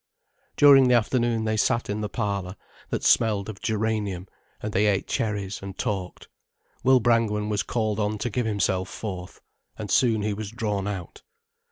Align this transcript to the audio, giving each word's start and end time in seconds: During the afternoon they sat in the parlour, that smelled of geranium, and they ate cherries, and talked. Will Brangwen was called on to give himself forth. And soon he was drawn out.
During 0.57 0.87
the 0.87 0.95
afternoon 0.95 1.45
they 1.45 1.55
sat 1.57 1.87
in 1.87 2.01
the 2.01 2.09
parlour, 2.09 2.55
that 2.89 3.03
smelled 3.03 3.49
of 3.49 3.61
geranium, 3.61 4.27
and 4.59 4.73
they 4.73 4.87
ate 4.87 5.05
cherries, 5.07 5.59
and 5.61 5.77
talked. 5.77 6.27
Will 6.83 6.99
Brangwen 6.99 7.49
was 7.49 7.61
called 7.61 7.99
on 7.99 8.17
to 8.17 8.31
give 8.31 8.47
himself 8.47 8.89
forth. 8.89 9.41
And 9.77 9.91
soon 9.91 10.23
he 10.23 10.33
was 10.33 10.49
drawn 10.49 10.87
out. 10.87 11.21